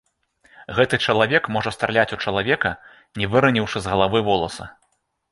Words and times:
Гэты 0.77 0.97
чалавек 1.09 1.49
можа 1.57 1.73
страляць 1.75 2.13
у 2.17 2.19
чалавека, 2.25 2.71
не 3.23 3.29
выраніўшы 3.35 3.77
з 3.83 3.91
галавы 3.93 4.23
воласа. 4.31 4.65